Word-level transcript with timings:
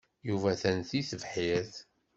Yuba 0.27 0.47
atan 0.53 0.77
deg 0.89 1.05
tebḥirt. 1.09 1.73